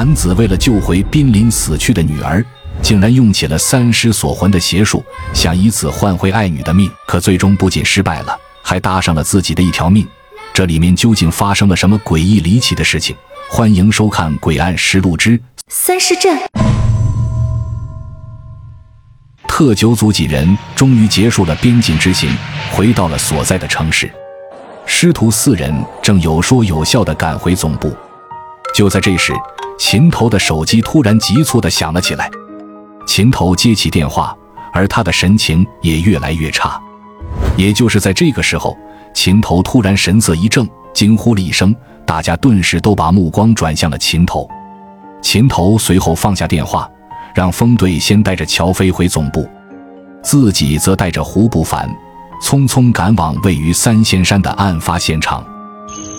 [0.00, 2.42] 男子为了救回濒临死去的女儿，
[2.80, 6.90] 竟然用起了三尸锁魂的邪术，想以此换回爱女的命。
[7.06, 10.08] 可最终不仅失败了，还搭上了自己的一条命。
[10.54, 13.14] 这里面究竟发生了什么诡异离奇的事情？
[13.50, 16.34] 欢迎收看《诡案实录之三尸阵》。
[19.46, 22.30] 特九组几人终于结束了边境之行，
[22.72, 24.10] 回到了所在的城市。
[24.86, 25.70] 师徒四人
[26.00, 27.94] 正有说有笑地赶回总部。
[28.72, 29.34] 就在这时，
[29.80, 32.30] 秦头的手机突然急促地响了起来。
[33.06, 34.36] 秦头接起电话，
[34.74, 36.78] 而他的神情也越来越差。
[37.56, 38.76] 也就是在这个时候，
[39.14, 41.74] 秦头突然神色一怔，惊呼了一声，
[42.06, 44.46] 大家顿时都把目光转向了秦头。
[45.22, 46.88] 秦头随后放下电话。
[47.32, 49.48] 让风队先带着乔飞回总部，
[50.20, 51.88] 自己则带着胡不凡
[52.42, 55.42] 匆匆赶往位于三仙山的案发现场。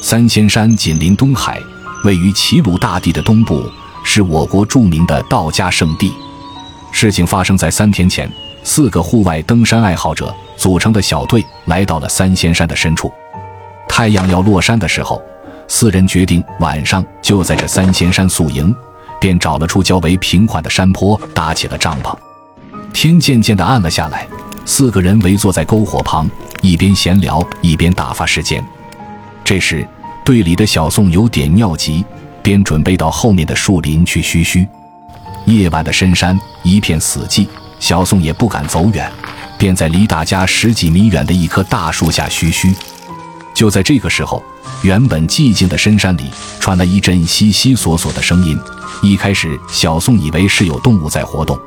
[0.02, 1.59] 三仙山紧邻东海，
[2.03, 3.63] 位于齐鲁大地的东部，
[4.03, 6.11] 是我国著名的道家圣地。
[6.91, 8.31] 事情发生在三天前，
[8.63, 13.11] 四个户外登山爱好者组成的小队来到了三仙山的深处。
[13.88, 15.21] 太阳要落山的时候，
[15.67, 18.75] 四人决定晚上就在这三仙山宿营。
[19.19, 22.11] 便找了处较为平缓的山坡，搭起了帐篷。
[22.91, 24.27] 天渐渐地暗了下来，
[24.65, 26.27] 四个人围坐在篝火旁，
[26.61, 28.65] 一边闲聊一边打发时间。
[29.43, 29.88] 这时，
[30.23, 32.05] 队里的小宋有点尿急，
[32.44, 34.67] 便准备到后面的树林去嘘嘘。
[35.45, 37.47] 夜晚的深山一片死寂，
[37.80, 39.11] 小宋也不敢走远，
[39.58, 42.73] 便在离大家十几米远的一棵大树下嘘嘘。
[43.53, 44.44] 就在这个时候，
[44.83, 46.25] 原本寂静的深山里
[46.59, 48.58] 传来一阵悉悉索索的声音。
[49.02, 51.59] 一开始，小宋以为是有动物在活动，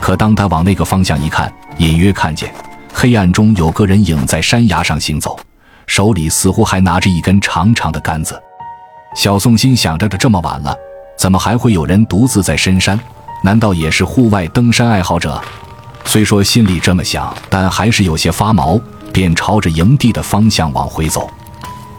[0.00, 2.52] 可当他往那个方向一看，隐约看见
[2.92, 5.38] 黑暗中有个人影在山崖上行走，
[5.86, 8.40] 手里似乎还拿着一根长长的杆子。
[9.14, 10.76] 小宋心想着：这这么晚了，
[11.16, 12.98] 怎么还会有人独自在深山？
[13.42, 15.40] 难道也是户外登山爱好者？
[16.04, 18.78] 虽说心里这么想，但还是有些发毛，
[19.12, 21.30] 便朝着营地的方向往回走。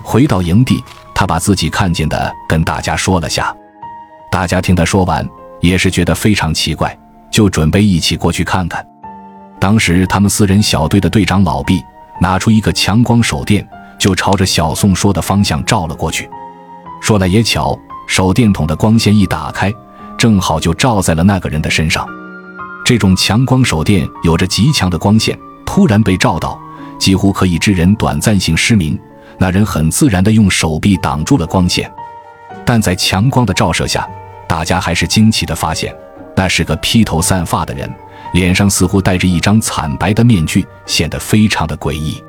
[0.03, 0.83] 回到营地，
[1.15, 3.55] 他把自己看见的跟大家说了下。
[4.31, 5.27] 大家听他说完，
[5.59, 6.95] 也是觉得非常奇怪，
[7.31, 8.85] 就准备一起过去看看。
[9.59, 11.81] 当时他们四人小队的队长老毕
[12.21, 13.67] 拿出一个强光手电，
[13.99, 16.29] 就朝着小宋说的方向照了过去。
[17.01, 17.77] 说来也巧，
[18.07, 19.73] 手电筒的光线一打开，
[20.17, 22.07] 正好就照在了那个人的身上。
[22.85, 26.59] 这种强光手电有着极强的光线，突然被照到，
[26.97, 28.97] 几乎可以致人短暂性失明。
[29.37, 31.91] 那人很自然地用手臂挡住了光线，
[32.65, 34.07] 但在强光的照射下。
[34.47, 35.93] 大家还是惊奇地发现，
[36.35, 37.93] 那是个披头散发的人，
[38.33, 42.23] 脸上似乎戴着一张惨白的面具，显得非常的诡异。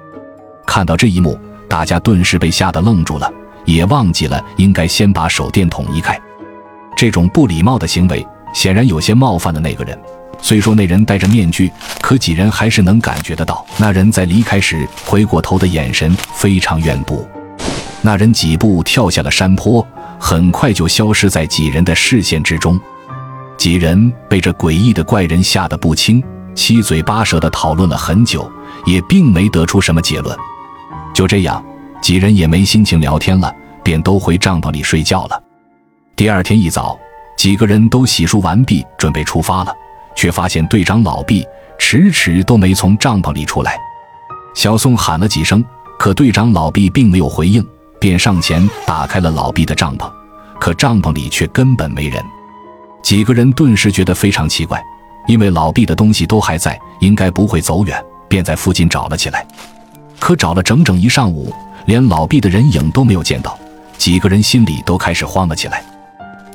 [0.67, 3.33] 看到这一幕，大家顿时被吓得愣住了，
[3.65, 6.19] 也忘记了应该先把手电筒移开。
[6.97, 9.99] 这种不礼貌的行为，显然有些冒犯了那个人。
[10.41, 11.71] 虽说那人戴着面具，
[12.01, 17.29] 可几人还是能感觉得到，那人在离开时回过头的眼神非常怨毒。
[18.03, 19.87] 那人几步跳下了山坡。
[20.21, 22.77] 很快就消失在几人的视线之中，
[23.57, 26.21] 几人被这诡异的怪人吓得不轻，
[26.57, 28.51] 七嘴八舌地讨论了很久，
[28.85, 30.37] 也并没得出什么结论。
[31.19, 31.61] 就这样，
[32.01, 33.53] 几人也没心情聊天了，
[33.83, 35.43] 便都回帐篷里睡觉了。
[36.15, 36.97] 第二天一早，
[37.37, 39.75] 几个人都洗漱完毕，准备出发了，
[40.15, 41.45] 却发现队长老毕
[41.77, 43.77] 迟迟都没从帐篷里出来。
[44.55, 45.65] 小宋喊了几声，
[45.99, 47.67] 可队长老毕并没有回应。
[47.99, 50.09] 便上前打开了老毕的帐篷，
[50.61, 52.25] 可帐篷里却根本没人。
[53.03, 54.81] 几个人顿时觉得非常奇怪，
[55.27, 59.45] 因为老毕的东西都还在，应该不会走远，便在附近找了起来。
[60.19, 61.53] 可找了整整一上午，
[61.87, 63.59] 连老毕的人影都没有见到，
[63.97, 65.83] 几个人心里都开始慌了起来。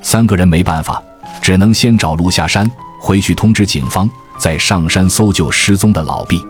[0.02, 1.02] 三个人没办法，
[1.42, 2.70] 只能先找路下山，
[3.00, 6.42] 回去通知警方，再上山搜救失踪的老毕。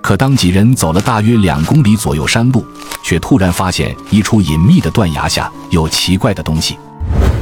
[0.00, 2.64] 可当几人走了大约两公里左右山路，
[3.02, 6.78] 却突然发现一处隐秘的断崖下有奇怪的东西。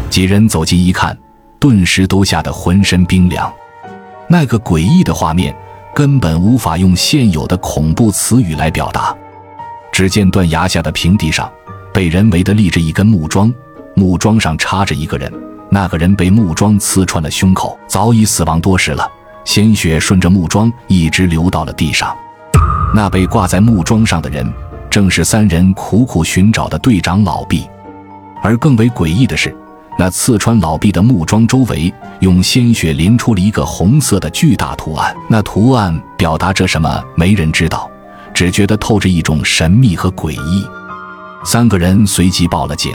[0.09, 1.17] 几人走近一看，
[1.59, 3.53] 顿时都吓得浑身冰凉。
[4.29, 5.55] 那个诡异的画面
[5.95, 9.15] 根本无法用现有的恐怖词语来表达。
[9.93, 11.51] 只见断崖下的平地上，
[11.93, 13.53] 被人为的立着一根木桩，
[13.95, 15.33] 木桩上插着一个人。
[15.71, 19.09] 那个人被木桩刺穿了胸口，早已死亡多时了，
[19.45, 22.15] 鲜血顺着木桩一直流到了地上。
[22.93, 24.53] 那被挂在木桩上的人，
[24.91, 27.69] 正是三人苦苦寻找的队长老毕。
[28.43, 29.57] 而更为诡异的是，
[29.97, 35.15] 那刺穿老毕的木桩周围，用鲜血淋出了一个红色的巨大图案。
[35.29, 37.89] 那图案表达着什么，没人知道，
[38.33, 40.67] 只觉得透着一种神秘和诡异。
[41.45, 42.93] 三个人随即报了警。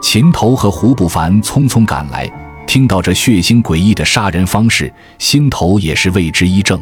[0.00, 2.30] 秦头和胡不凡匆匆赶来，
[2.66, 6.80] 听到这血腥诡异的杀人方式，心头也是为之一怔。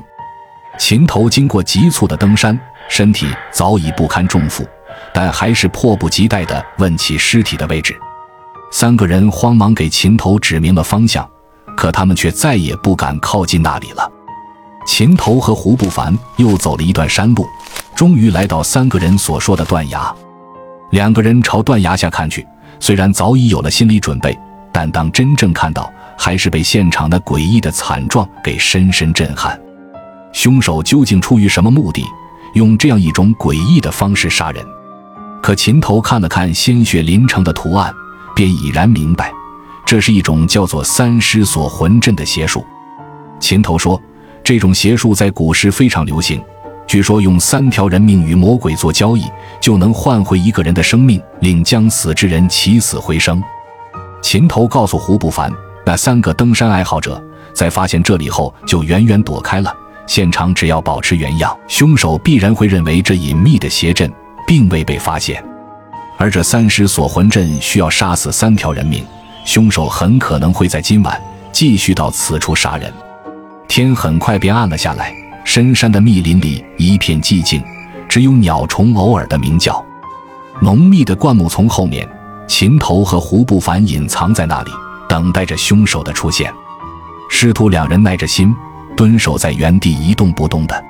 [0.79, 2.59] 秦头经过急促的登山，
[2.89, 4.65] 身体早已不堪重负，
[5.13, 7.97] 但还是迫不及待地问起尸体的位置。
[8.77, 11.25] 三个人慌忙给秦头指明了方向，
[11.77, 14.11] 可他们却再也不敢靠近那里了。
[14.85, 17.47] 秦头和胡不凡又走了一段山路，
[17.95, 20.13] 终于来到三个人所说的断崖。
[20.91, 22.45] 两个人朝断崖下看去，
[22.81, 24.37] 虽然早已有了心理准备，
[24.73, 25.89] 但当真正看到，
[26.19, 29.57] 还是被现场的诡异的惨状给深深震撼。
[30.33, 32.05] 凶手究竟出于什么目的，
[32.55, 34.67] 用这样一种诡异的方式杀人？
[35.41, 37.95] 可秦头看了看鲜血淋成的图案，
[38.35, 39.33] 便已然明白，
[39.85, 42.65] 这是一种叫做“三尸锁魂阵”的邪术。
[43.41, 44.01] 秦头说，
[44.43, 46.43] 这种邪术在古时非常流行。
[46.87, 49.25] 据说用三条人命与魔鬼做交易，
[49.61, 53.43] 就能换回一个人的生命，令将死之人起死回生。
[54.23, 55.51] 秦头告诉胡不凡，
[55.87, 57.23] 那三个登山爱好者
[57.55, 59.75] 在发现这里后就远远躲开了。
[60.07, 64.13] 现场只要保持原样，凶手必然会认为这隐秘的邪阵
[64.47, 65.43] 并未被发现。
[66.25, 69.05] 而这三尸锁魂阵需要杀死三条人命，
[69.45, 71.21] 凶手很可能会在今晚
[71.53, 72.91] 继续到此处杀人。
[73.69, 75.15] 天很快便暗了下来。
[75.45, 77.63] 深山的密林里一片寂静，
[78.09, 79.85] 只有鸟虫偶尔的鸣叫。
[80.63, 82.09] 浓密的灌木丛后面，
[82.49, 84.71] 秦头和胡不凡隐藏在那里，
[85.07, 86.51] 等待着凶手的出现。
[87.29, 88.51] 师徒两人耐着心
[88.97, 90.85] 蹲守在原地一动不动的。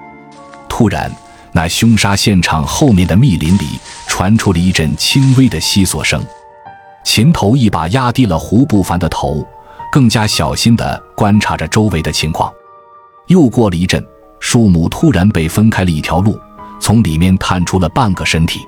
[0.69, 1.11] 突然，
[1.55, 6.23] 那凶杀现场后面的密林里传出了一阵轻微的悉索声。
[7.05, 9.47] 琴头一把压低了胡不凡的头，
[9.93, 12.53] 更加小心地观察着周围的情况。
[13.29, 14.05] 又过了一阵。
[14.41, 16.39] 树木突然被分开了一条路，
[16.79, 18.61] 从里面探出了半个身体。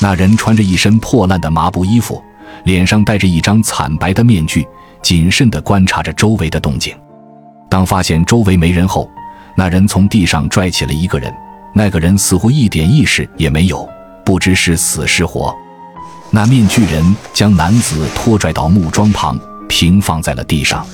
[0.00, 2.22] 那人穿着一身破烂的麻布衣服，
[2.64, 4.66] 脸上戴着一张惨白的面具，
[5.02, 6.96] 谨慎地观察着周围的动静。
[7.68, 9.06] 当发现周围没人后，
[9.54, 11.30] 那人从地上拽起了一个人，
[11.74, 13.86] 那个人似乎一点意识也没有，
[14.24, 15.54] 不知是死是活。
[16.30, 19.38] 那面具人将男子拖拽到木桩旁，
[19.68, 20.86] 平放在了地上，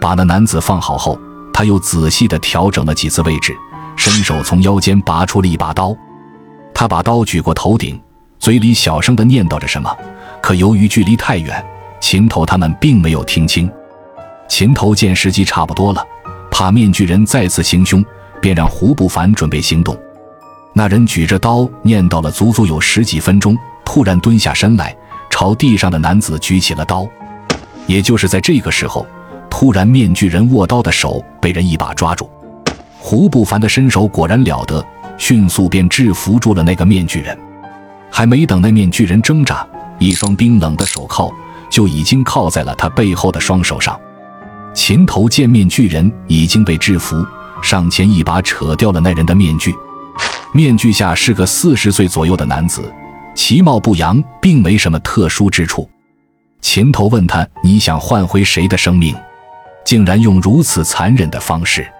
[0.00, 1.18] 把那男子放好后。
[1.54, 3.54] 他又仔细地调整了几次位置，
[3.94, 5.94] 伸手从腰间拔出了一把刀。
[6.74, 8.00] 他把刀举过头顶，
[8.38, 9.94] 嘴里小声地念叨着什么。
[10.42, 11.62] 可由于距离太远，
[12.00, 13.70] 秦头他们并没有听清。
[14.48, 16.02] 秦头见时机差不多了，
[16.50, 18.02] 怕面具人再次行凶，
[18.42, 19.96] 便让胡不凡准备行动。
[20.74, 23.56] 那人举着刀念叨了足足有十几分钟，
[23.86, 24.94] 突然蹲下身来，
[25.30, 27.08] 朝地上的男子举起了刀。
[27.86, 29.06] 也就是在这个时候。
[29.54, 32.28] 突然，面具人握刀的手被人一把抓住。
[32.98, 34.84] 胡不凡的身手果然了得，
[35.18, 37.38] 迅速便制服住了那个面具人。
[38.10, 39.64] 还没等那面具人挣扎，
[39.98, 41.30] 一双冰冷的手铐
[41.68, 43.96] 就已经铐在了他背后的双手上。
[44.74, 47.24] 秦头见面具人已经被制服，
[47.62, 49.74] 上前一把扯掉了那人的面具。
[50.52, 52.92] 面具下是个四十岁左右的男子，
[53.34, 55.88] 其貌不扬，并没什么特殊之处。
[56.60, 59.14] 琴头问他：“你想换回谁的生命？”
[59.84, 61.90] 竟然用如此残忍的方式，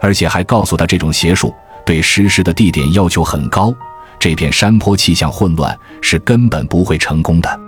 [0.00, 1.52] 而且还告诉他这种邪术
[1.84, 3.74] 对实施的地点要求很高，
[4.18, 7.60] 这片山坡气象混乱，是根本不会成功的。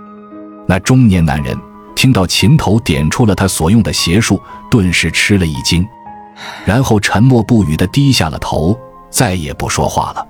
[0.65, 1.55] 那中年男人
[1.95, 4.41] 听到琴头点出了他所用的邪术，
[4.71, 5.85] 顿时吃了一惊，
[6.65, 8.77] 然后沉默不语地低下了头，
[9.09, 10.27] 再也不说话了。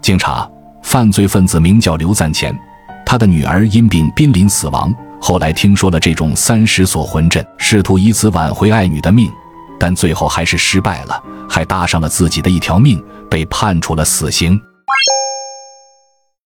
[0.00, 0.48] 经查，
[0.82, 2.56] 犯罪分子名叫刘赞前，
[3.06, 4.94] 他的女儿因病濒临死亡。
[5.20, 9.30] 后来听说了这种三十锁魂阵，试图以此挽回爱女的命，
[9.80, 14.60] 但最后还是失败了，还搭上了自己的一条命，被判处了死刑。